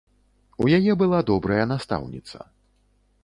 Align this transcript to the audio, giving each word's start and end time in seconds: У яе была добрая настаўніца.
У 0.63 0.69
яе 0.77 0.93
была 1.01 1.19
добрая 1.29 1.65
настаўніца. 1.73 2.37